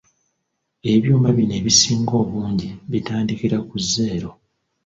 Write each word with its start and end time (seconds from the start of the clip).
Ebyuma 0.91 1.27
bino 1.37 1.53
ebisinga 1.59 2.13
obungi 2.23 2.69
bitandikira 2.91 3.57
ku 3.67 3.75
zeero. 3.89 4.31